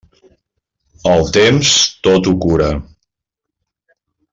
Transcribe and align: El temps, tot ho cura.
El 1.11 1.29
temps, 1.37 1.75
tot 2.09 2.33
ho 2.33 2.35
cura. 2.49 2.73